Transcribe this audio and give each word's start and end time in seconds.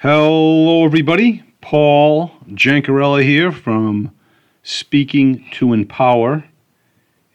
Hello, 0.00 0.84
everybody. 0.84 1.42
Paul 1.62 2.30
Jancarella 2.50 3.22
here 3.22 3.50
from 3.50 4.14
Speaking 4.62 5.42
to 5.52 5.72
Empower. 5.72 6.44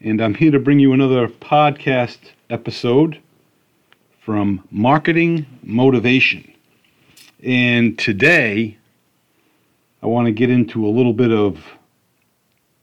And 0.00 0.20
I'm 0.20 0.34
here 0.34 0.52
to 0.52 0.60
bring 0.60 0.78
you 0.78 0.92
another 0.92 1.26
podcast 1.26 2.18
episode 2.50 3.18
from 4.20 4.62
Marketing 4.70 5.44
Motivation. 5.64 6.52
And 7.42 7.98
today, 7.98 8.78
I 10.00 10.06
want 10.06 10.26
to 10.26 10.32
get 10.32 10.48
into 10.48 10.86
a 10.86 10.88
little 10.88 11.14
bit 11.14 11.32
of 11.32 11.64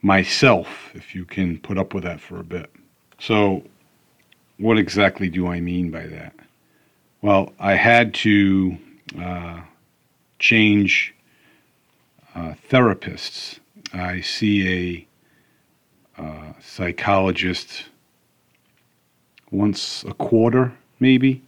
myself, 0.02 0.92
if 0.94 1.16
you 1.16 1.24
can 1.24 1.58
put 1.58 1.78
up 1.78 1.94
with 1.94 2.04
that 2.04 2.20
for 2.20 2.38
a 2.38 2.44
bit. 2.44 2.70
So, 3.18 3.64
what 4.58 4.78
exactly 4.78 5.30
do 5.30 5.48
I 5.48 5.62
mean 5.62 5.90
by 5.90 6.06
that? 6.08 6.34
Well, 7.22 7.54
I 7.58 7.76
had 7.76 8.14
to 8.16 8.78
uh, 9.18 9.62
change 10.40 11.14
uh, 12.36 12.54
therapists. 12.70 13.60
I 13.94 14.22
see 14.22 15.08
a 16.18 16.22
uh, 16.22 16.54
psychologist 16.60 17.86
once 19.52 20.04
a 20.04 20.14
quarter, 20.14 20.74
maybe, 21.00 21.42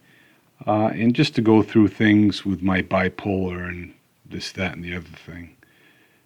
uh, 0.65 0.87
and 0.87 1.15
just 1.15 1.35
to 1.35 1.41
go 1.41 1.61
through 1.63 1.87
things 1.87 2.45
with 2.45 2.61
my 2.61 2.81
bipolar 2.81 3.67
and 3.67 3.93
this, 4.25 4.51
that, 4.53 4.73
and 4.73 4.83
the 4.83 4.95
other 4.95 5.05
thing. 5.25 5.55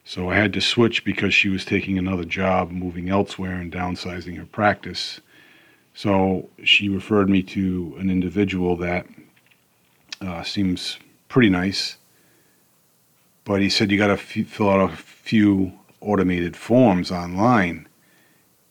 So 0.04 0.30
I 0.30 0.36
had 0.36 0.54
to 0.54 0.62
switch 0.62 1.04
because 1.04 1.34
she 1.34 1.50
was 1.50 1.66
taking 1.66 1.98
another 1.98 2.26
job, 2.26 2.70
moving 2.70 3.10
elsewhere, 3.10 3.56
and 3.56 3.72
downsizing 3.72 4.38
her 4.38 4.46
practice. 4.46 5.20
So 5.96 6.50
she 6.64 6.90
referred 6.90 7.30
me 7.30 7.42
to 7.44 7.96
an 7.98 8.10
individual 8.10 8.76
that 8.78 9.08
uh, 10.22 10.44
seems 10.44 11.00
pretty 11.28 11.50
nice. 11.50 11.98
But 13.46 13.62
he 13.62 13.70
said 13.70 13.92
you 13.92 13.98
got 13.98 14.08
to 14.08 14.14
f- 14.14 14.48
fill 14.48 14.70
out 14.70 14.92
a 14.92 14.96
few 14.96 15.72
automated 16.02 16.58
forms 16.58 17.12
online. 17.12 17.88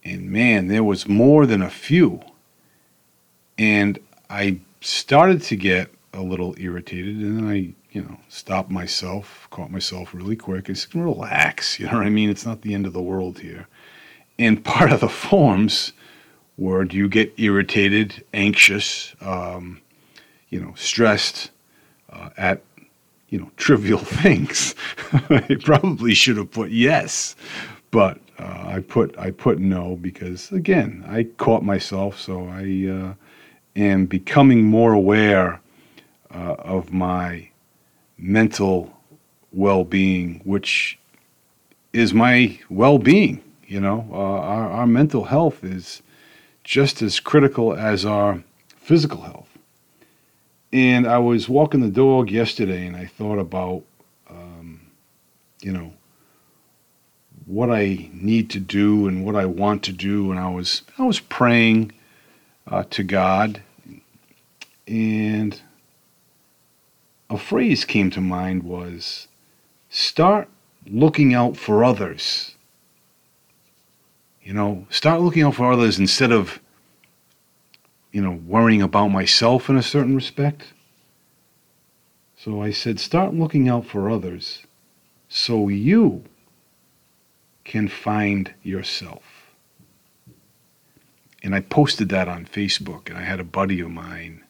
And 0.05 0.31
man, 0.31 0.69
there 0.69 0.85
was 0.85 1.09
more 1.09 1.47
than 1.47 1.63
a 1.63 1.71
few. 1.71 2.21
And 3.57 3.99
I 4.29 4.61
started 4.81 5.43
to 5.43 5.57
get 5.57 5.91
a 6.13 6.23
little 6.23 6.55
irritated, 6.59 7.17
and 7.17 7.39
then 7.39 7.49
I, 7.49 7.75
you 7.91 8.03
know, 8.03 8.19
stopped 8.29 8.71
myself, 8.71 9.49
caught 9.51 9.71
myself 9.71 10.13
really 10.13 10.37
quick, 10.37 10.69
and 10.69 10.77
said, 10.77 10.95
relax. 10.95 11.79
You 11.85 11.87
know 11.87 11.99
what 11.99 12.07
I 12.07 12.11
mean? 12.11 12.31
It's 12.31 12.47
not 12.47 12.63
the 12.63 12.75
end 12.75 12.87
of 12.87 12.93
the 12.93 13.03
world 13.03 13.41
here. 13.41 13.67
And 14.39 14.65
part 14.65 14.93
of 14.93 15.01
the 15.01 15.09
forms 15.09 15.93
were 16.57 16.85
do 16.85 16.97
you 16.97 17.09
get 17.09 17.33
irritated, 17.37 18.25
anxious, 18.33 19.15
um, 19.21 19.81
you 20.51 20.61
know, 20.61 20.75
stressed 20.77 21.51
uh, 22.11 22.31
at 22.37 22.63
you 23.29 23.39
know 23.39 23.51
trivial 23.57 23.99
things. 24.23 24.75
I 25.13 25.57
probably 25.63 26.15
should 26.15 26.37
have 26.37 26.51
put 26.51 26.71
yes, 26.71 27.37
but 27.91 28.19
uh, 28.39 28.65
I 28.67 28.81
put 28.81 29.17
I 29.19 29.31
put 29.31 29.59
no 29.59 29.97
because 29.97 30.51
again 30.53 31.05
I 31.07 31.25
caught 31.25 31.63
myself, 31.63 32.19
so 32.19 32.49
I 32.49 32.89
uh, 32.91 33.15
am 33.77 34.07
becoming 34.07 34.65
more 34.65 34.93
aware 34.93 35.61
uh, 36.35 36.55
of 36.59 36.93
my 36.93 37.49
mental 38.19 38.93
well-being, 39.53 40.41
which 40.45 40.99
is 41.93 42.13
my 42.13 42.59
well-being. 42.69 43.41
You 43.67 43.81
know, 43.81 44.07
uh, 44.13 44.17
our, 44.17 44.71
our 44.71 44.87
mental 44.87 45.25
health 45.25 45.65
is 45.65 46.03
just 46.65 47.03
as 47.03 47.21
critical 47.21 47.75
as 47.75 48.05
our 48.05 48.43
physical 48.77 49.23
health. 49.23 49.54
And 50.75 51.07
I 51.07 51.19
was 51.19 51.49
walking 51.49 51.81
the 51.81 51.89
dog 51.89 52.31
yesterday 52.31 52.87
and 52.87 52.97
I 52.97 53.07
thought 53.07 53.39
about, 53.39 53.85
um, 54.29 54.81
you 55.63 55.73
know, 55.73 55.93
what 57.47 57.71
I 57.71 58.11
need 58.13 58.51
to 58.51 58.61
do 58.61 59.07
and 59.07 59.25
what 59.25 59.37
I 59.37 59.47
want 59.47 59.85
to 59.85 59.93
do. 59.93 60.31
And 60.31 60.41
I 60.41 60.49
was, 60.49 60.83
I 60.99 61.05
was 61.05 61.21
praying 61.21 61.93
uh, 62.67 62.83
to 62.91 63.05
God 63.05 63.63
and 64.89 65.63
a 67.31 67.39
phrase 67.39 67.85
came 67.85 68.11
to 68.11 68.21
mind 68.21 68.65
was 68.65 69.29
start 69.89 70.49
looking 70.87 71.33
out 71.33 71.57
for 71.57 71.85
others 71.85 72.55
you 74.45 74.53
know, 74.53 74.87
start 74.91 75.23
looking 75.23 75.43
out 75.43 75.55
for 75.55 75.73
others 75.73 75.99
instead 75.99 76.31
of, 76.31 76.61
you 78.15 78.21
know, 78.21 78.41
worrying 78.47 78.81
about 78.81 79.09
myself 79.09 79.69
in 79.69 79.77
a 79.77 79.83
certain 79.83 80.15
respect. 80.15 80.73
So 82.37 82.63
I 82.63 82.71
said, 82.71 83.01
start 83.01 83.35
looking 83.35 83.69
out 83.69 83.87
for 83.87 84.09
others 84.09 84.63
so 85.29 85.67
you 85.67 86.23
can 87.65 87.89
find 87.89 88.55
yourself. 88.63 89.25
And 91.43 91.57
I 91.57 91.61
posted 91.61 92.09
that 92.11 92.29
on 92.29 92.47
Facebook, 92.47 93.09
and 93.09 93.19
I 93.19 93.23
had 93.23 93.41
a 93.41 93.45
buddy 93.45 93.81
of 93.81 93.91
mine 93.91 94.45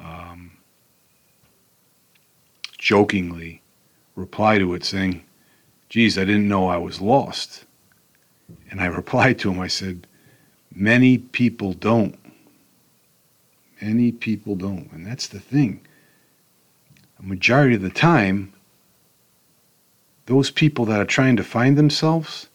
um, 0.00 0.50
jokingly 2.78 3.62
reply 4.16 4.58
to 4.58 4.74
it 4.74 4.84
saying, 4.84 5.22
Geez, 5.88 6.18
I 6.18 6.24
didn't 6.24 6.48
know 6.48 6.66
I 6.66 6.78
was 6.78 7.00
lost. 7.00 7.64
And 8.72 8.80
I 8.80 8.86
replied 9.00 9.38
to 9.38 9.52
him, 9.52 9.60
I 9.60 9.68
said, 9.68 10.08
Many 10.74 11.18
people 11.18 11.72
don't. 11.72 12.18
Many 13.80 14.12
people 14.12 14.56
don't. 14.56 14.90
And 14.92 15.06
that's 15.06 15.28
the 15.28 15.40
thing. 15.40 15.80
A 17.18 17.22
majority 17.22 17.74
of 17.74 17.82
the 17.82 17.90
time, 17.90 18.52
those 20.26 20.50
people 20.50 20.84
that 20.86 21.00
are 21.00 21.06
trying 21.06 21.36
to 21.36 21.44
find 21.44 21.76
themselves, 21.76 22.48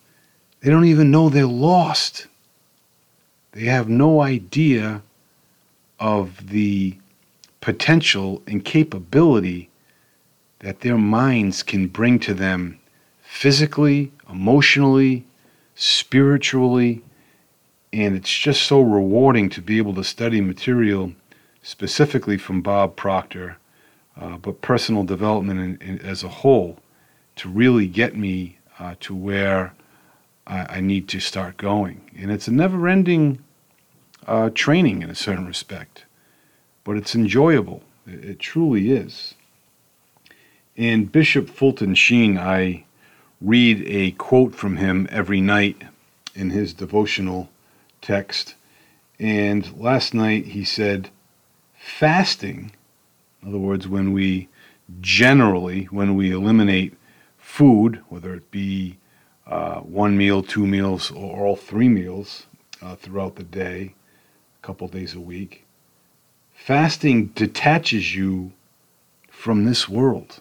they 0.61 0.69
don't 0.69 0.85
even 0.85 1.11
know 1.11 1.29
they're 1.29 1.45
lost. 1.45 2.27
They 3.53 3.65
have 3.65 3.89
no 3.89 4.21
idea 4.21 5.01
of 5.99 6.49
the 6.49 6.97
potential 7.59 8.41
and 8.47 8.65
capability 8.65 9.69
that 10.59 10.81
their 10.81 10.97
minds 10.97 11.63
can 11.63 11.87
bring 11.87 12.19
to 12.19 12.33
them 12.33 12.79
physically, 13.23 14.11
emotionally, 14.29 15.25
spiritually, 15.75 17.01
and 17.93 18.15
it's 18.15 18.33
just 18.33 18.63
so 18.63 18.81
rewarding 18.81 19.49
to 19.49 19.61
be 19.61 19.77
able 19.77 19.93
to 19.95 20.03
study 20.03 20.39
material 20.41 21.13
specifically 21.61 22.37
from 22.37 22.61
Bob 22.61 22.95
Proctor, 22.95 23.57
uh, 24.19 24.37
but 24.37 24.61
personal 24.61 25.03
development 25.03 25.59
in, 25.59 25.87
in, 25.87 25.99
as 26.01 26.23
a 26.23 26.29
whole 26.29 26.77
to 27.35 27.49
really 27.49 27.87
get 27.87 28.15
me 28.15 28.57
uh, 28.79 28.95
to 29.01 29.15
where 29.15 29.73
I, 30.47 30.77
I, 30.77 30.79
need 30.79 31.07
to 31.09 31.19
start 31.19 31.57
going. 31.57 32.09
And 32.17 32.31
it's 32.31 32.47
a 32.47 32.51
never 32.51 32.87
ending 32.87 33.43
uh, 34.25 34.49
training 34.53 35.01
in 35.01 35.09
a 35.09 35.15
certain 35.15 35.45
respect, 35.45 36.05
but 36.83 36.97
it's 36.97 37.15
enjoyable. 37.15 37.83
It, 38.07 38.25
it 38.25 38.39
truly 38.39 38.91
is. 38.91 39.35
And 40.77 41.11
Bishop 41.11 41.49
Fulton 41.49 41.95
Sheen, 41.95 42.37
I 42.37 42.85
read 43.39 43.83
a 43.85 44.11
quote 44.11 44.55
from 44.55 44.77
him 44.77 45.07
every 45.11 45.41
night 45.41 45.83
in 46.33 46.51
his 46.51 46.73
devotional 46.73 47.49
text. 48.01 48.55
And 49.19 49.77
last 49.77 50.13
night 50.13 50.47
he 50.47 50.63
said, 50.63 51.09
fasting, 51.77 52.71
in 53.41 53.49
other 53.49 53.57
words, 53.57 53.87
when 53.87 54.13
we 54.13 54.49
generally, 54.99 55.85
when 55.85 56.15
we 56.15 56.31
eliminate 56.31 56.95
food, 57.37 58.01
whether 58.09 58.33
it 58.33 58.51
be 58.51 58.97
uh, 59.47 59.79
one 59.79 60.17
meal, 60.17 60.41
two 60.41 60.65
meals, 60.65 61.11
or 61.11 61.45
all 61.45 61.55
three 61.55 61.89
meals 61.89 62.45
uh, 62.81 62.95
throughout 62.95 63.35
the 63.35 63.43
day, 63.43 63.93
a 64.61 64.65
couple 64.65 64.87
days 64.87 65.13
a 65.13 65.19
week, 65.19 65.65
fasting 66.53 67.27
detaches 67.27 68.15
you 68.15 68.51
from 69.29 69.65
this 69.65 69.89
world. 69.89 70.39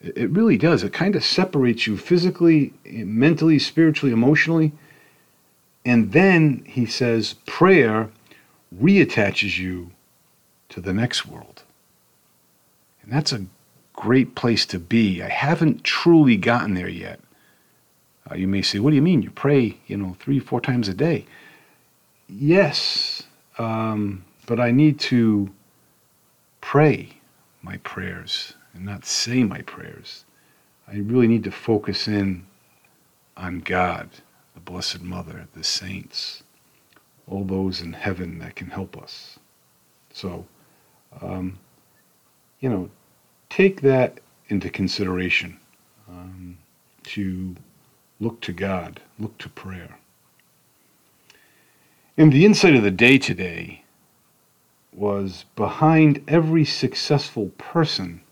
It 0.00 0.30
really 0.30 0.56
does. 0.56 0.84
It 0.84 0.92
kind 0.92 1.16
of 1.16 1.24
separates 1.24 1.86
you 1.86 1.96
physically, 1.96 2.72
mentally, 2.84 3.58
spiritually, 3.58 4.12
emotionally. 4.12 4.72
And 5.86 6.10
then 6.10 6.64
he 6.66 6.84
says 6.84 7.36
prayer 7.46 8.10
reattaches 8.76 9.56
you 9.56 9.92
to 10.68 10.80
the 10.80 10.92
next 10.92 11.26
world. 11.26 11.62
And 13.02 13.12
that's 13.12 13.32
a 13.32 13.46
great 13.92 14.34
place 14.34 14.66
to 14.66 14.80
be. 14.80 15.22
I 15.22 15.28
haven't 15.28 15.84
truly 15.84 16.36
gotten 16.36 16.74
there 16.74 16.88
yet. 16.88 17.20
Uh, 18.28 18.34
you 18.34 18.48
may 18.48 18.62
say, 18.62 18.80
what 18.80 18.90
do 18.90 18.96
you 18.96 19.02
mean? 19.02 19.22
You 19.22 19.30
pray, 19.30 19.78
you 19.86 19.96
know, 19.96 20.16
three, 20.18 20.40
four 20.40 20.60
times 20.60 20.88
a 20.88 20.94
day. 20.94 21.24
Yes, 22.28 23.22
um, 23.56 24.24
but 24.46 24.58
I 24.58 24.72
need 24.72 24.98
to 25.00 25.50
pray 26.60 27.10
my 27.62 27.76
prayers 27.78 28.54
and 28.74 28.84
not 28.84 29.06
say 29.06 29.44
my 29.44 29.62
prayers. 29.62 30.24
I 30.88 30.96
really 30.96 31.28
need 31.28 31.44
to 31.44 31.52
focus 31.52 32.08
in 32.08 32.44
on 33.36 33.60
God, 33.60 34.10
the 34.56 34.60
Blessed 34.62 35.02
Mother, 35.02 35.46
the 35.54 35.62
saints, 35.62 36.42
all 37.28 37.44
those 37.44 37.82
in 37.82 37.92
heaven 37.92 38.38
that 38.38 38.56
can 38.56 38.70
help 38.70 38.96
us. 39.00 39.38
So, 40.12 40.46
um, 41.20 41.58
you 42.60 42.70
know, 42.70 42.88
take 43.50 43.82
that 43.82 44.18
into 44.48 44.70
consideration 44.70 45.60
um, 46.08 46.56
to 47.04 47.54
look 48.18 48.40
to 48.40 48.52
God, 48.52 49.00
look 49.18 49.36
to 49.38 49.50
prayer. 49.50 49.98
And 52.16 52.32
the 52.32 52.46
insight 52.46 52.74
of 52.74 52.82
the 52.82 52.90
day 52.90 53.18
today 53.18 53.84
was 54.94 55.44
behind 55.54 56.24
every 56.26 56.64
successful 56.64 57.50
person, 57.58 58.22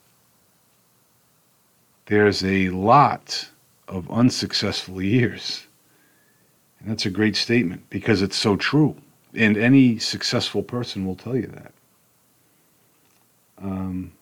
there's 2.07 2.43
a 2.43 2.71
lot 2.71 3.51
of 3.87 4.11
unsuccessful 4.11 5.03
years. 5.03 5.64
That's 6.85 7.07
a 7.07 7.11
great 7.11 7.37
statement 7.37 7.89
because 7.91 8.23
it's 8.23 8.37
so 8.37 8.57
true. 8.57 8.97
And 9.35 9.57
any 9.57 9.99
successful 9.99 10.63
person 10.63 11.07
will 11.07 11.17
tell 11.17 11.37
you 11.37 11.47
that. 11.49 11.73
Um, 13.59 14.13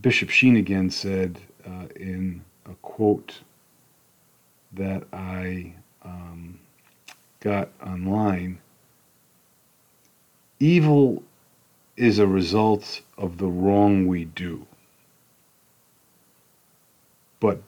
Bishop 0.00 0.30
Sheen 0.30 0.56
again 0.56 0.90
said 0.90 1.40
uh, 1.66 1.86
in 1.96 2.42
a 2.66 2.74
quote 2.82 3.40
that 4.72 5.04
I 5.12 5.72
um, 6.04 6.58
got 7.40 7.70
online 7.84 8.58
evil 10.60 11.22
is 11.96 12.18
a 12.18 12.26
result 12.26 13.00
of 13.18 13.38
the 13.38 13.46
wrong 13.46 14.06
we 14.06 14.24
do, 14.24 14.66
but 17.40 17.60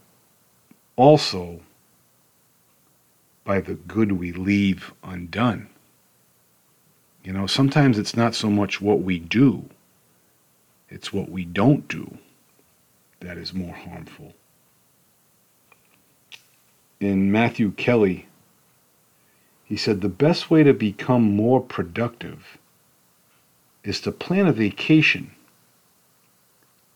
also 0.97 1.61
by 3.49 3.63
the 3.63 3.73
good 3.73 4.13
we 4.13 4.31
leave 4.31 4.93
undone. 5.03 5.71
You 7.25 7.33
know, 7.33 7.47
sometimes 7.47 7.99
it's 7.99 8.15
not 8.15 8.35
so 8.35 8.51
much 8.51 8.83
what 8.83 9.01
we 9.01 9.19
do, 9.19 9.71
it's 10.91 11.15
what 11.15 11.31
we 11.31 11.47
don't 11.47 11.89
do 11.89 12.19
that 13.21 13.39
is 13.39 13.55
more 13.55 13.75
harmful. 13.75 14.35
In 17.01 17.33
Matthew 17.33 17.71
Kelly, 17.71 18.27
he 19.65 19.79
said 19.79 20.03
the 20.03 20.11
best 20.11 20.51
way 20.51 20.63
to 20.63 20.75
become 20.75 21.23
more 21.23 21.63
productive 21.63 22.59
is 23.83 23.99
to 24.03 24.13
plan 24.13 24.47
a 24.47 24.53
vacation 24.53 25.31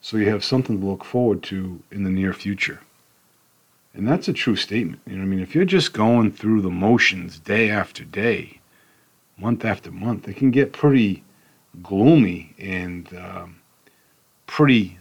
so 0.02 0.18
you 0.18 0.28
have 0.28 0.44
something 0.44 0.80
to 0.80 0.86
look 0.86 1.02
forward 1.02 1.42
to 1.44 1.82
in 1.90 2.04
the 2.04 2.10
near 2.10 2.34
future. 2.34 2.80
And 3.94 4.08
that's 4.08 4.28
a 4.28 4.32
true 4.32 4.56
statement. 4.56 5.02
You 5.06 5.16
know, 5.16 5.22
I 5.22 5.26
mean, 5.26 5.40
if 5.40 5.54
you're 5.54 5.64
just 5.64 5.92
going 5.92 6.32
through 6.32 6.62
the 6.62 6.70
motions 6.70 7.38
day 7.38 7.70
after 7.70 8.04
day, 8.04 8.60
month 9.36 9.64
after 9.64 9.90
month, 9.90 10.28
it 10.28 10.36
can 10.36 10.50
get 10.50 10.72
pretty 10.72 11.24
gloomy 11.82 12.54
and 12.58 13.08
um, 13.16 13.56
pretty, 14.46 14.98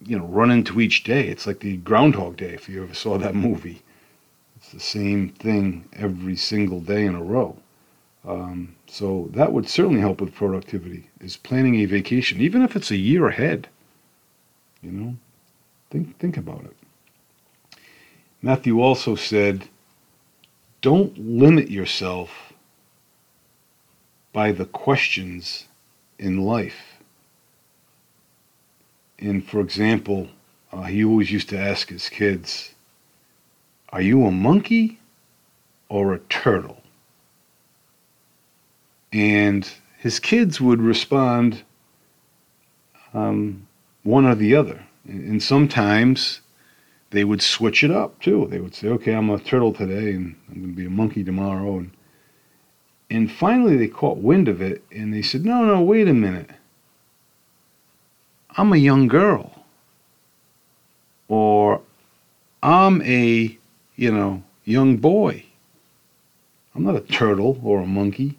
you 0.00 0.18
know, 0.18 0.24
run 0.24 0.50
into 0.50 0.80
each 0.80 1.04
day. 1.04 1.28
It's 1.28 1.46
like 1.46 1.60
the 1.60 1.76
Groundhog 1.78 2.36
Day, 2.36 2.54
if 2.54 2.68
you 2.68 2.82
ever 2.82 2.94
saw 2.94 3.18
that 3.18 3.34
movie. 3.48 3.82
It's 4.56 4.72
the 4.72 4.80
same 4.80 5.28
thing 5.28 5.88
every 5.92 6.36
single 6.36 6.80
day 6.80 7.04
in 7.04 7.14
a 7.14 7.22
row. 7.22 7.56
Um, 8.26 8.74
so 8.86 9.28
that 9.32 9.52
would 9.52 9.68
certainly 9.68 10.00
help 10.00 10.20
with 10.20 10.34
productivity. 10.34 11.08
Is 11.20 11.36
planning 11.36 11.76
a 11.76 11.84
vacation, 11.84 12.40
even 12.40 12.62
if 12.62 12.74
it's 12.74 12.90
a 12.90 12.96
year 12.96 13.28
ahead. 13.28 13.68
You 14.82 14.92
know, 14.92 15.16
think 15.90 16.18
think 16.18 16.36
about 16.36 16.64
it. 16.64 16.76
Matthew 18.40 18.80
also 18.80 19.14
said, 19.14 19.68
"Don't 20.80 21.18
limit 21.18 21.70
yourself 21.70 22.52
by 24.32 24.52
the 24.52 24.66
questions 24.66 25.66
in 26.18 26.38
life." 26.38 26.98
And 29.18 29.44
for 29.44 29.60
example, 29.60 30.28
uh, 30.72 30.84
he 30.84 31.04
always 31.04 31.32
used 31.32 31.48
to 31.48 31.58
ask 31.58 31.88
his 31.88 32.08
kids, 32.08 32.74
"Are 33.90 34.02
you 34.02 34.24
a 34.24 34.30
monkey 34.30 35.00
or 35.88 36.14
a 36.14 36.20
turtle?" 36.20 36.82
and 39.12 39.68
his 39.98 40.20
kids 40.20 40.60
would 40.60 40.80
respond 40.80 41.62
um, 43.14 43.66
one 44.02 44.24
or 44.24 44.34
the 44.34 44.54
other. 44.54 44.84
And 45.04 45.42
sometimes 45.42 46.40
they 47.10 47.24
would 47.24 47.40
switch 47.42 47.82
it 47.82 47.90
up 47.90 48.20
too. 48.20 48.46
They 48.50 48.60
would 48.60 48.74
say, 48.74 48.88
"Okay, 48.88 49.14
I'm 49.14 49.30
a 49.30 49.38
turtle 49.38 49.72
today, 49.72 50.12
and 50.12 50.36
I'm 50.48 50.54
going 50.54 50.70
to 50.70 50.76
be 50.76 50.86
a 50.86 50.90
monkey 50.90 51.24
tomorrow." 51.24 51.78
And 51.78 51.90
and 53.10 53.30
finally, 53.30 53.76
they 53.76 53.88
caught 53.88 54.18
wind 54.18 54.48
of 54.48 54.60
it, 54.60 54.84
and 54.92 55.12
they 55.14 55.22
said, 55.22 55.44
"No, 55.44 55.64
no, 55.64 55.80
wait 55.80 56.08
a 56.08 56.14
minute. 56.14 56.50
I'm 58.50 58.72
a 58.72 58.76
young 58.76 59.08
girl, 59.08 59.64
or 61.28 61.80
I'm 62.62 63.00
a, 63.02 63.56
you 63.96 64.10
know, 64.10 64.42
young 64.64 64.96
boy. 64.96 65.44
I'm 66.74 66.84
not 66.84 66.96
a 66.96 67.00
turtle 67.00 67.58
or 67.62 67.80
a 67.80 67.86
monkey." 67.86 68.38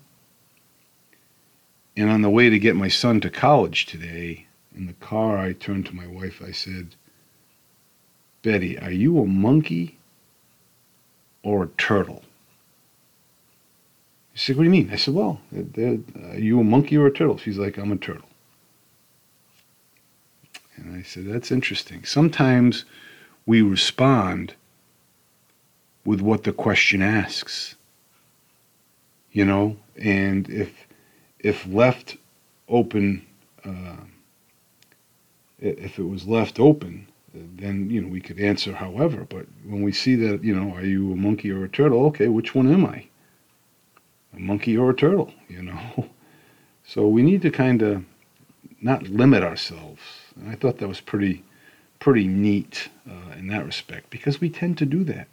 And 1.98 2.10
on 2.10 2.22
the 2.22 2.30
way 2.30 2.50
to 2.50 2.60
get 2.60 2.76
my 2.76 2.88
son 2.88 3.20
to 3.22 3.30
college 3.30 3.86
today, 3.86 4.46
in 4.76 4.86
the 4.86 4.94
car, 4.94 5.38
I 5.38 5.52
turned 5.52 5.86
to 5.88 5.96
my 5.96 6.08
wife. 6.08 6.42
I 6.42 6.52
said, 6.52 6.96
Betty, 8.42 8.80
are 8.80 8.92
you 8.92 9.20
a 9.20 9.26
monkey 9.26 9.98
or 11.44 11.64
a 11.64 11.68
turtle? 11.68 12.24
She 14.34 14.48
said, 14.48 14.56
What 14.56 14.64
do 14.64 14.66
you 14.66 14.72
mean? 14.72 14.90
I 14.92 14.96
said, 14.96 15.14
Well, 15.14 15.42
are 15.54 16.38
you 16.38 16.62
a 16.62 16.64
monkey 16.64 16.98
or 16.98 17.08
a 17.08 17.12
turtle? 17.12 17.38
She's 17.38 17.58
like, 17.58 17.78
I'm 17.78 17.92
a 17.92 17.98
turtle. 17.98 18.30
And 20.78 20.96
I 20.96 21.02
said, 21.02 21.26
That's 21.28 21.52
interesting. 21.52 22.06
Sometimes 22.06 22.86
we 23.46 23.62
respond 23.62 24.54
with 26.06 26.22
what 26.22 26.46
the 26.46 26.54
question 26.54 27.02
asks. 27.02 27.76
You 29.32 29.44
know, 29.44 29.78
and 29.98 30.50
if 30.50 30.88
if 31.40 31.68
left 31.68 32.16
open, 32.70 33.26
uh, 33.66 33.98
if 35.60 36.00
it 36.00 36.04
was 36.04 36.26
left 36.26 36.60
open, 36.60 37.09
then 37.34 37.90
you 37.90 38.02
know 38.02 38.08
we 38.08 38.22
could 38.22 38.40
answer 38.40 38.74
however. 38.74 39.26
But 39.30 39.46
when 39.66 39.82
we 39.82 39.92
see 39.92 40.16
that, 40.16 40.44
you 40.44 40.56
know, 40.56 40.74
are 40.76 40.86
you 40.86 41.14
a 41.14 41.16
monkey 41.16 41.52
or 41.52 41.64
a 41.64 41.70
turtle? 41.70 42.06
Okay, 42.08 42.28
which 42.28 42.56
one 42.56 42.72
am 42.72 42.86
I? 42.86 43.08
A 44.34 44.40
monkey 44.40 44.78
or 44.78 44.90
a 44.90 44.96
turtle? 44.96 45.34
You 45.50 45.64
know. 45.64 46.10
So 46.86 47.08
we 47.08 47.22
need 47.22 47.42
to 47.44 47.52
kind 47.52 47.82
of 47.82 48.04
not 48.82 49.04
limit 49.04 49.44
ourselves. 49.44 50.02
And 50.36 50.50
I 50.50 50.56
thought 50.56 50.78
that 50.78 50.88
was 50.88 51.02
pretty, 51.02 51.44
pretty 52.00 52.28
neat 52.28 52.90
uh, 53.08 53.38
in 53.38 53.48
that 53.48 53.66
respect 53.66 54.10
because 54.10 54.42
we 54.42 54.50
tend 54.50 54.78
to 54.80 54.86
do 54.86 55.04
that. 55.04 55.28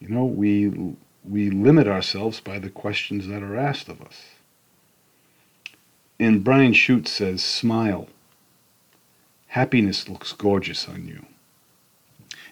You 0.00 0.08
know, 0.08 0.24
we 0.24 0.96
we 1.28 1.50
limit 1.50 1.88
ourselves 1.88 2.40
by 2.40 2.58
the 2.58 2.70
questions 2.70 3.26
that 3.26 3.42
are 3.42 3.56
asked 3.56 3.88
of 3.88 4.00
us. 4.00 4.24
And 6.18 6.44
Brian 6.44 6.72
Schutz 6.72 7.10
says, 7.10 7.42
smile. 7.42 8.08
Happiness 9.56 10.06
looks 10.06 10.34
gorgeous 10.34 10.86
on 10.86 11.08
you. 11.08 11.24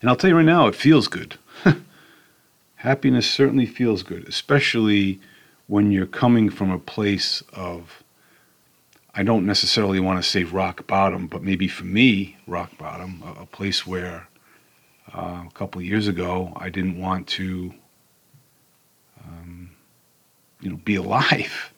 And 0.00 0.08
I'll 0.08 0.16
tell 0.16 0.30
you 0.30 0.36
right 0.36 0.42
now, 0.42 0.68
it 0.68 0.74
feels 0.74 1.06
good. 1.06 1.36
Happiness 2.76 3.30
certainly 3.30 3.66
feels 3.66 4.02
good, 4.02 4.26
especially 4.26 5.20
when 5.66 5.92
you're 5.92 6.06
coming 6.06 6.48
from 6.48 6.70
a 6.70 6.78
place 6.78 7.42
of, 7.52 8.02
I 9.14 9.22
don't 9.22 9.44
necessarily 9.44 10.00
want 10.00 10.18
to 10.18 10.26
say 10.26 10.44
rock 10.44 10.86
bottom, 10.86 11.26
but 11.26 11.42
maybe 11.42 11.68
for 11.68 11.84
me, 11.84 12.38
rock 12.46 12.70
bottom, 12.78 13.22
a, 13.22 13.42
a 13.42 13.46
place 13.46 13.86
where 13.86 14.26
uh, 15.14 15.44
a 15.46 15.50
couple 15.52 15.82
years 15.82 16.08
ago 16.08 16.54
I 16.56 16.70
didn't 16.70 16.98
want 16.98 17.26
to, 17.36 17.74
um, 19.22 19.72
you 20.62 20.70
know, 20.70 20.76
be 20.76 20.94
alive. 20.94 21.70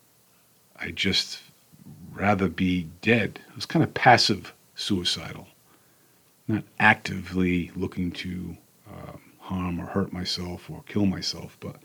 I 0.80 0.90
just 0.90 1.42
rather 2.18 2.48
be 2.48 2.88
dead. 3.00 3.40
It 3.48 3.54
was 3.54 3.66
kind 3.66 3.82
of 3.82 3.94
passive 3.94 4.52
suicidal, 4.74 5.48
not 6.46 6.64
actively 6.78 7.70
looking 7.76 8.10
to 8.12 8.56
um, 8.88 9.20
harm 9.40 9.80
or 9.80 9.86
hurt 9.86 10.12
myself 10.12 10.68
or 10.70 10.82
kill 10.86 11.06
myself, 11.06 11.56
but 11.60 11.76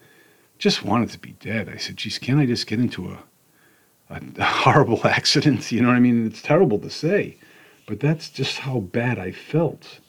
just 0.57 0.83
wanted 0.83 1.09
to 1.11 1.19
be 1.19 1.31
dead. 1.39 1.69
I 1.69 1.77
said, 1.77 1.97
geez, 1.97 2.17
can't 2.17 2.39
I 2.39 2.45
just 2.45 2.67
get 2.67 2.79
into 2.79 3.09
a, 3.09 3.23
a, 4.09 4.21
a 4.37 4.43
horrible 4.63 5.05
accident? 5.05 5.71
You 5.71 5.81
know 5.81 5.89
what 5.89 5.97
I 5.97 6.01
mean? 6.01 6.25
It's 6.25 6.41
terrible 6.41 6.79
to 6.79 6.89
say, 6.89 7.37
but 7.87 7.99
that's 7.99 8.29
just 8.29 8.59
how 8.59 8.79
bad 8.79 9.19
I 9.19 9.31
felt. 9.31 9.99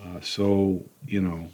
Uh, 0.00 0.20
so, 0.20 0.84
you 1.06 1.20
know, 1.20 1.48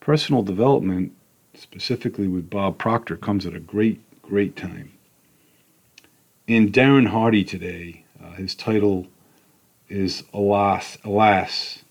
personal 0.00 0.42
development, 0.42 1.12
specifically 1.54 2.26
with 2.26 2.50
Bob 2.50 2.78
Proctor, 2.78 3.16
comes 3.16 3.46
at 3.46 3.54
a 3.54 3.60
great, 3.60 4.00
great 4.22 4.56
time 4.56 4.94
in 6.46 6.70
Darren 6.70 7.06
Hardy 7.08 7.44
today, 7.44 8.04
uh, 8.22 8.32
his 8.32 8.54
title 8.54 9.06
is 9.88 10.24
Alas, 10.32 10.98
Alas, 11.04 11.84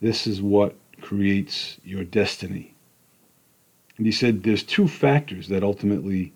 This 0.00 0.26
is 0.26 0.40
What 0.40 0.74
Creates 1.00 1.78
Your 1.84 2.04
Destiny. 2.04 2.74
And 3.96 4.06
he 4.06 4.12
said 4.12 4.42
there's 4.42 4.62
two 4.62 4.88
factors 4.88 5.48
that 5.48 5.62
ultimately 5.62 6.32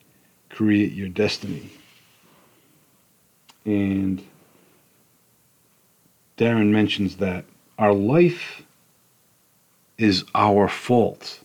create 0.51 0.93
your 0.93 1.09
destiny. 1.09 1.71
And 3.65 4.23
Darren 6.37 6.71
mentions 6.71 7.17
that 7.17 7.45
our 7.79 7.95
life 7.95 8.63
is 9.97 10.25
our 10.35 10.69
fault. 10.69 11.41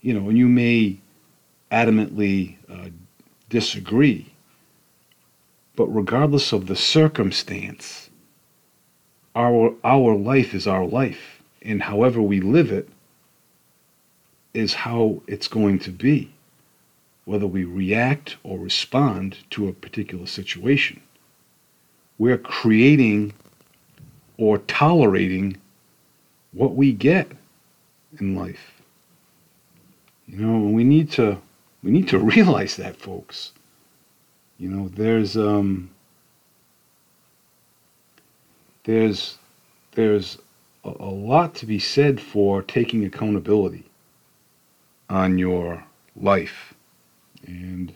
You 0.00 0.14
know, 0.14 0.28
and 0.28 0.36
you 0.36 0.48
may 0.48 0.98
adamantly 1.70 2.56
uh, 2.68 2.90
disagree, 3.48 4.33
but 5.76 5.86
regardless 5.86 6.52
of 6.52 6.66
the 6.66 6.76
circumstance, 6.76 8.10
our, 9.34 9.74
our 9.82 10.14
life 10.14 10.54
is 10.54 10.66
our 10.66 10.86
life, 10.86 11.42
and 11.62 11.82
however 11.82 12.22
we 12.22 12.40
live 12.40 12.70
it 12.70 12.88
is 14.52 14.74
how 14.74 15.20
it's 15.26 15.48
going 15.48 15.80
to 15.80 15.90
be, 15.90 16.32
whether 17.24 17.46
we 17.46 17.64
react 17.64 18.36
or 18.44 18.58
respond 18.58 19.36
to 19.50 19.68
a 19.68 19.72
particular 19.72 20.26
situation. 20.26 21.00
We're 22.18 22.38
creating 22.38 23.32
or 24.38 24.58
tolerating 24.58 25.56
what 26.52 26.76
we 26.76 26.92
get 26.92 27.28
in 28.20 28.36
life. 28.36 28.80
You 30.28 30.38
know, 30.38 30.68
we 30.70 30.84
need 30.84 31.10
to 31.12 31.38
we 31.82 31.90
need 31.90 32.08
to 32.08 32.18
realize 32.34 32.76
that, 32.76 32.96
folks. 32.96 33.52
You 34.58 34.68
know, 34.68 34.88
there's 34.88 35.36
um 35.36 35.90
there's 38.84 39.38
there's 39.92 40.38
a, 40.84 40.90
a 40.90 41.10
lot 41.10 41.54
to 41.56 41.66
be 41.66 41.78
said 41.78 42.20
for 42.20 42.62
taking 42.62 43.04
accountability 43.04 43.84
on 45.08 45.38
your 45.38 45.84
life. 46.16 46.74
And 47.46 47.92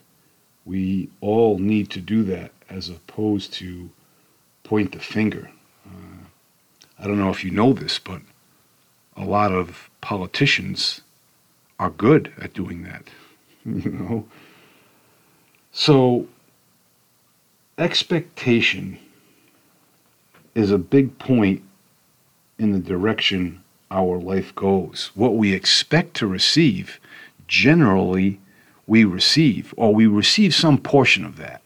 we 0.65 1.09
all 1.21 1.59
need 1.59 1.91
to 1.91 2.01
do 2.01 2.23
that 2.25 2.53
as 2.69 2.89
opposed 2.89 3.53
to 3.55 3.91
point 4.65 4.93
the 4.93 4.99
finger. 4.99 5.51
Uh, 5.87 6.25
I 6.99 7.07
don't 7.07 7.19
know 7.19 7.31
if 7.31 7.45
you 7.45 7.51
know 7.51 7.73
this, 7.73 7.99
but 7.99 8.21
a 9.17 9.25
lot 9.25 9.53
of 9.53 9.89
politicians 10.01 11.01
are 11.79 11.91
good 11.91 12.33
at 12.41 12.53
doing 12.53 12.83
that. 12.83 13.05
you 13.65 13.91
know? 13.91 14.27
So, 15.73 16.27
expectation 17.79 18.99
is 20.55 20.71
a 20.71 20.79
big 20.79 21.19
point 21.19 21.63
in 22.59 22.73
the 22.73 22.79
direction 22.81 23.63
our 23.91 24.19
life 24.19 24.55
goes. 24.55 25.11
What 25.15 25.37
we 25.37 25.55
expect 25.55 26.15
to 26.15 26.27
receive, 26.27 26.99
generally, 27.47 28.41
we 28.87 29.05
receive, 29.05 29.73
or 29.77 29.95
we 29.95 30.07
receive 30.07 30.55
some 30.55 30.79
portion 30.79 31.25
of 31.25 31.37
that. 31.37 31.63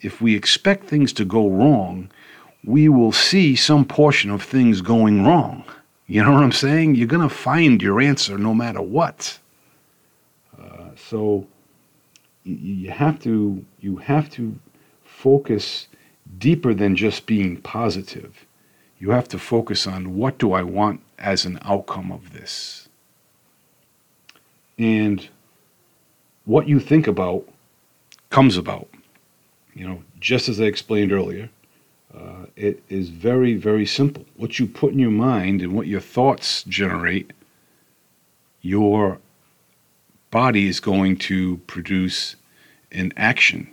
If 0.00 0.20
we 0.20 0.34
expect 0.34 0.86
things 0.86 1.12
to 1.14 1.24
go 1.24 1.48
wrong, 1.48 2.10
we 2.64 2.88
will 2.88 3.12
see 3.12 3.54
some 3.54 3.84
portion 3.84 4.30
of 4.30 4.42
things 4.42 4.80
going 4.80 5.24
wrong. 5.24 5.64
You 6.06 6.22
know 6.22 6.32
what 6.32 6.42
I'm 6.42 6.52
saying? 6.52 6.94
You're 6.94 7.08
going 7.08 7.28
to 7.28 7.34
find 7.34 7.82
your 7.82 8.00
answer 8.00 8.38
no 8.38 8.54
matter 8.54 8.80
what. 8.80 9.38
Uh, 10.58 10.90
so 10.96 11.46
you 12.44 12.90
have 12.90 13.20
to 13.20 13.64
you 13.80 13.96
have 13.96 14.30
to 14.30 14.56
focus 15.26 15.88
deeper 16.38 16.72
than 16.72 16.94
just 16.94 17.26
being 17.26 17.56
positive. 17.56 18.46
You 19.00 19.10
have 19.10 19.26
to 19.30 19.40
focus 19.40 19.84
on 19.84 20.14
what 20.14 20.38
do 20.38 20.52
I 20.52 20.62
want 20.62 21.00
as 21.18 21.44
an 21.44 21.58
outcome 21.62 22.12
of 22.12 22.32
this. 22.32 22.88
And 24.78 25.28
what 26.44 26.68
you 26.68 26.78
think 26.78 27.08
about 27.08 27.44
comes 28.30 28.56
about. 28.56 28.86
You 29.74 29.88
know, 29.88 30.02
just 30.20 30.48
as 30.48 30.60
I 30.60 30.66
explained 30.66 31.10
earlier, 31.10 31.50
uh, 32.16 32.46
it 32.54 32.84
is 32.88 33.08
very, 33.08 33.54
very 33.54 33.84
simple. 33.84 34.24
What 34.36 34.60
you 34.60 34.66
put 34.68 34.92
in 34.92 35.00
your 35.00 35.10
mind 35.10 35.60
and 35.60 35.72
what 35.72 35.88
your 35.88 36.00
thoughts 36.00 36.62
generate, 36.62 37.32
your 38.62 39.18
body 40.30 40.68
is 40.68 40.78
going 40.78 41.16
to 41.30 41.56
produce 41.66 42.36
an 42.92 43.12
action 43.16 43.72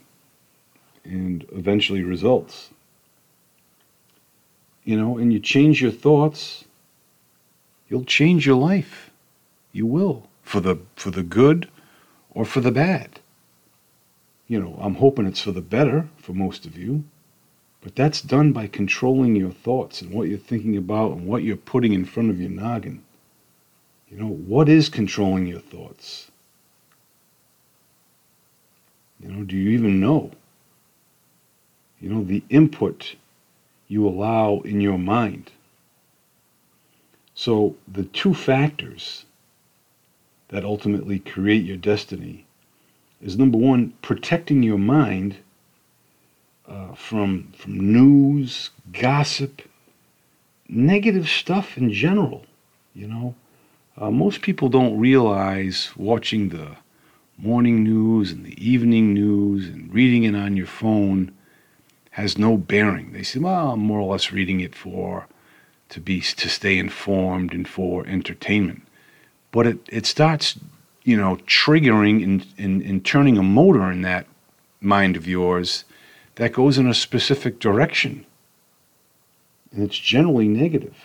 and 1.03 1.45
eventually 1.51 2.03
results. 2.03 2.69
You 4.83 4.99
know, 4.99 5.17
and 5.17 5.31
you 5.31 5.39
change 5.39 5.81
your 5.81 5.91
thoughts, 5.91 6.65
you'll 7.89 8.05
change 8.05 8.45
your 8.45 8.57
life. 8.57 9.11
You 9.71 9.85
will 9.85 10.29
for 10.43 10.59
the 10.59 10.77
for 10.95 11.09
the 11.09 11.23
good 11.23 11.69
or 12.31 12.45
for 12.45 12.61
the 12.61 12.71
bad. 12.71 13.19
You 14.47 14.59
know, 14.59 14.77
I'm 14.81 14.95
hoping 14.95 15.25
it's 15.25 15.41
for 15.41 15.51
the 15.51 15.61
better 15.61 16.07
for 16.17 16.33
most 16.33 16.65
of 16.65 16.77
you. 16.77 17.05
But 17.81 17.95
that's 17.95 18.21
done 18.21 18.53
by 18.53 18.67
controlling 18.67 19.35
your 19.35 19.51
thoughts 19.51 20.01
and 20.01 20.11
what 20.11 20.29
you're 20.29 20.37
thinking 20.37 20.77
about 20.77 21.11
and 21.11 21.27
what 21.27 21.43
you're 21.43 21.57
putting 21.57 21.91
in 21.91 22.05
front 22.05 22.29
of 22.29 22.39
your 22.39 22.49
noggin. 22.49 23.03
You 24.09 24.17
know, 24.17 24.29
what 24.29 24.69
is 24.69 24.89
controlling 24.89 25.47
your 25.47 25.59
thoughts? 25.59 26.31
You 29.19 29.29
know, 29.31 29.43
do 29.43 29.57
you 29.57 29.71
even 29.71 29.99
know? 29.99 30.31
You 32.03 32.09
know, 32.09 32.23
the 32.25 32.43
input 32.49 33.15
you 33.87 34.05
allow 34.05 34.59
in 34.65 34.81
your 34.81 34.97
mind. 34.97 35.51
So, 37.33 37.77
the 37.87 38.03
two 38.03 38.33
factors 38.33 39.23
that 40.49 40.65
ultimately 40.65 41.19
create 41.19 41.63
your 41.63 41.77
destiny 41.77 42.45
is 43.21 43.37
number 43.37 43.57
one, 43.57 43.93
protecting 44.01 44.63
your 44.63 44.77
mind 44.77 45.37
uh, 46.67 46.93
from 46.93 47.53
from 47.57 47.93
news, 47.93 48.71
gossip, 48.91 49.61
negative 50.67 51.29
stuff 51.29 51.77
in 51.77 51.93
general. 51.93 52.43
You 52.93 53.07
know, 53.07 53.35
uh, 53.95 54.11
most 54.11 54.41
people 54.41 54.67
don't 54.67 54.99
realize 54.99 55.91
watching 55.95 56.49
the 56.49 56.75
morning 57.37 57.81
news 57.81 58.33
and 58.33 58.45
the 58.45 58.61
evening 58.61 59.13
news 59.13 59.69
and 59.69 59.93
reading 59.93 60.25
it 60.25 60.35
on 60.35 60.57
your 60.57 60.67
phone 60.67 61.31
has 62.13 62.37
no 62.37 62.57
bearing. 62.57 63.11
They 63.11 63.23
say, 63.23 63.39
"Well, 63.39 63.71
I'm 63.71 63.79
more 63.79 63.99
or 63.99 64.11
less 64.11 64.31
reading 64.31 64.59
it 64.59 64.75
for 64.75 65.27
to 65.89 65.99
be 65.99 66.21
to 66.21 66.49
stay 66.49 66.77
informed 66.77 67.53
and 67.53 67.67
for 67.67 68.05
entertainment," 68.07 68.83
but 69.51 69.67
it 69.67 69.79
it 69.89 70.05
starts, 70.05 70.59
you 71.03 71.17
know, 71.17 71.37
triggering 71.47 72.23
and, 72.23 72.45
and, 72.57 72.81
and 72.81 73.05
turning 73.05 73.37
a 73.37 73.43
motor 73.43 73.91
in 73.91 74.01
that 74.03 74.27
mind 74.79 75.15
of 75.15 75.27
yours 75.27 75.85
that 76.35 76.53
goes 76.53 76.77
in 76.77 76.87
a 76.87 76.93
specific 76.93 77.59
direction. 77.59 78.25
And 79.71 79.83
it's 79.83 79.97
generally 79.97 80.47
negative. 80.47 80.95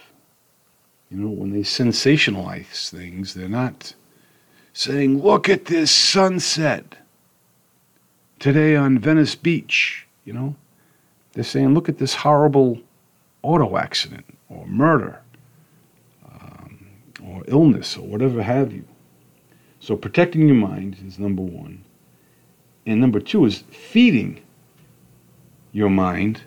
You 1.10 1.18
know, 1.18 1.30
when 1.30 1.52
they 1.52 1.60
sensationalize 1.60 2.90
things, 2.90 3.32
they're 3.32 3.48
not 3.48 3.94
saying, 4.74 5.22
look 5.22 5.48
at 5.48 5.66
this 5.66 5.90
sunset 5.90 6.96
today 8.38 8.76
on 8.76 8.98
Venice 8.98 9.34
Beach, 9.34 10.06
you 10.24 10.32
know. 10.32 10.54
They're 11.32 11.44
saying, 11.44 11.74
look 11.74 11.88
at 11.88 11.98
this 11.98 12.14
horrible 12.14 12.80
auto 13.42 13.76
accident 13.76 14.24
or 14.48 14.66
murder 14.66 15.20
um, 16.24 16.86
or 17.24 17.44
illness 17.46 17.96
or 17.96 18.06
whatever 18.06 18.42
have 18.42 18.72
you. 18.72 18.84
So 19.80 19.96
protecting 19.96 20.48
your 20.48 20.56
mind 20.56 20.96
is 21.06 21.18
number 21.18 21.42
one. 21.42 21.84
And 22.86 23.00
number 23.00 23.20
two 23.20 23.44
is 23.44 23.58
feeding 23.70 24.40
your 25.72 25.90
mind 25.90 26.42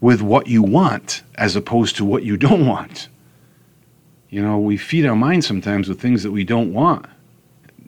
with 0.00 0.20
what 0.20 0.46
you 0.46 0.62
want 0.62 1.22
as 1.36 1.56
opposed 1.56 1.96
to 1.96 2.04
what 2.04 2.22
you 2.22 2.36
don't 2.36 2.66
want. 2.74 3.08
You 4.28 4.42
know, 4.42 4.58
we 4.58 4.76
feed 4.76 5.06
our 5.06 5.16
mind 5.16 5.44
sometimes 5.44 5.88
with 5.88 6.00
things 6.00 6.22
that 6.24 6.32
we 6.32 6.44
don't 6.44 6.72
want, 6.72 7.06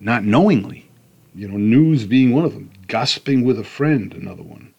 not 0.00 0.24
knowingly. 0.24 0.88
You 1.34 1.48
know, 1.48 1.56
news 1.56 2.06
being 2.06 2.32
one 2.32 2.44
of 2.44 2.54
them, 2.54 2.70
gossiping 2.86 3.44
with 3.44 3.58
a 3.58 3.64
friend, 3.64 4.14
another 4.14 4.42
one. 4.42 4.72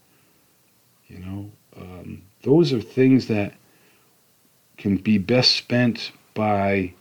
You 1.07 1.19
know, 1.19 1.51
um, 1.75 2.23
those 2.43 2.73
are 2.73 2.81
things 2.81 3.27
that 3.27 3.53
can 4.77 4.97
be 4.97 5.17
best 5.17 5.55
spent 5.55 6.11
by 6.33 6.93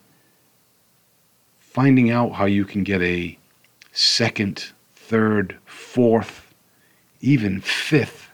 finding 1.59 2.11
out 2.11 2.33
how 2.33 2.47
you 2.47 2.65
can 2.65 2.85
get 2.85 3.03
a 3.03 3.37
second, 3.93 4.73
third, 4.95 5.57
fourth 5.67 6.55
even 7.21 7.61
fifth 7.61 8.31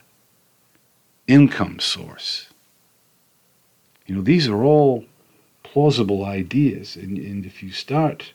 income 1.27 1.79
source. 1.79 2.49
You 4.05 4.15
know, 4.15 4.21
these 4.21 4.47
are 4.47 4.63
all 4.63 5.05
plausible 5.63 6.25
ideas. 6.25 6.95
And, 6.95 7.17
and 7.17 7.45
if 7.45 7.63
you 7.63 7.71
start 7.71 8.33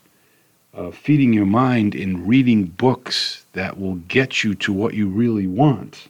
uh, 0.75 0.91
feeding 0.91 1.33
your 1.33 1.47
mind 1.47 1.95
in 1.95 2.27
reading 2.27 2.65
books 2.65 3.45
that 3.53 3.79
will 3.79 3.97
get 3.97 4.43
you 4.43 4.55
to 4.57 4.73
what 4.73 4.95
you 4.95 5.09
really 5.09 5.47
want, 5.47 6.09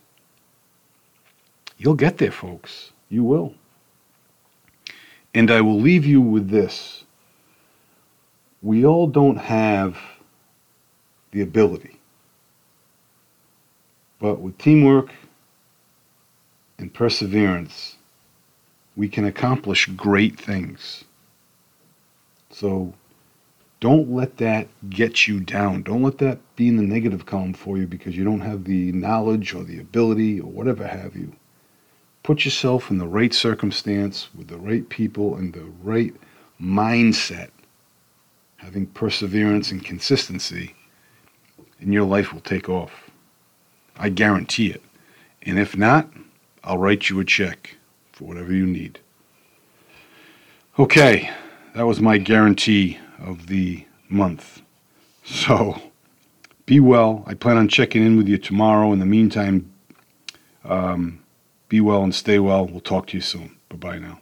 you'll 1.78 1.94
get 1.94 2.18
there, 2.18 2.30
folks. 2.30 2.92
You 3.08 3.24
will. 3.24 3.54
And 5.34 5.50
I 5.50 5.60
will 5.60 5.80
leave 5.80 6.04
you 6.04 6.20
with 6.20 6.50
this. 6.50 7.04
We 8.60 8.84
all 8.84 9.06
don't 9.06 9.36
have 9.36 9.98
the 11.30 11.42
ability 11.42 11.98
but 14.20 14.40
with 14.40 14.58
teamwork 14.58 15.10
and 16.78 16.92
perseverance, 16.92 17.96
we 18.96 19.08
can 19.08 19.24
accomplish 19.24 19.86
great 19.86 20.38
things. 20.38 21.04
So 22.50 22.94
don't 23.80 24.10
let 24.10 24.38
that 24.38 24.66
get 24.90 25.28
you 25.28 25.38
down. 25.38 25.82
Don't 25.82 26.02
let 26.02 26.18
that 26.18 26.40
be 26.56 26.66
in 26.66 26.76
the 26.76 26.82
negative 26.82 27.26
column 27.26 27.54
for 27.54 27.78
you 27.78 27.86
because 27.86 28.16
you 28.16 28.24
don't 28.24 28.40
have 28.40 28.64
the 28.64 28.90
knowledge 28.92 29.54
or 29.54 29.62
the 29.62 29.78
ability 29.78 30.40
or 30.40 30.50
whatever 30.50 30.86
have 30.86 31.14
you. 31.14 31.32
Put 32.28 32.44
yourself 32.44 32.90
in 32.90 32.98
the 32.98 33.08
right 33.08 33.32
circumstance 33.32 34.28
with 34.34 34.48
the 34.48 34.58
right 34.58 34.86
people 34.90 35.36
and 35.36 35.50
the 35.54 35.64
right 35.82 36.14
mindset, 36.60 37.48
having 38.56 38.84
perseverance 38.84 39.70
and 39.72 39.82
consistency, 39.82 40.74
and 41.80 41.90
your 41.90 42.04
life 42.04 42.34
will 42.34 42.42
take 42.42 42.68
off. 42.68 43.08
I 43.96 44.10
guarantee 44.10 44.70
it. 44.70 44.82
And 45.40 45.58
if 45.58 45.74
not, 45.74 46.10
I'll 46.62 46.76
write 46.76 47.08
you 47.08 47.18
a 47.18 47.24
check 47.24 47.78
for 48.12 48.24
whatever 48.24 48.52
you 48.52 48.66
need. 48.66 49.00
Okay, 50.78 51.30
that 51.74 51.86
was 51.86 51.98
my 51.98 52.18
guarantee 52.18 52.98
of 53.18 53.46
the 53.46 53.86
month. 54.10 54.60
So 55.24 55.80
be 56.66 56.78
well. 56.78 57.24
I 57.26 57.32
plan 57.32 57.56
on 57.56 57.68
checking 57.68 58.04
in 58.04 58.18
with 58.18 58.28
you 58.28 58.36
tomorrow. 58.36 58.92
In 58.92 58.98
the 58.98 59.06
meantime, 59.06 59.72
um, 60.66 61.20
be 61.68 61.80
well 61.80 62.02
and 62.02 62.14
stay 62.14 62.38
well. 62.38 62.66
We'll 62.66 62.80
talk 62.80 63.08
to 63.08 63.16
you 63.16 63.20
soon. 63.20 63.58
Bye 63.68 63.76
bye 63.76 63.98
now. 63.98 64.20